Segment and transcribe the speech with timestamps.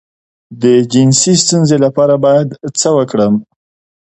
[0.61, 2.47] د جنسي ستونزې لپاره باید
[2.79, 3.33] څه وکړم؟